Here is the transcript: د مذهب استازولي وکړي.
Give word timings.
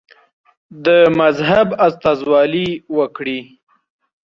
د 0.85 0.87
مذهب 1.19 1.67
استازولي 1.87 2.69
وکړي. 2.97 3.39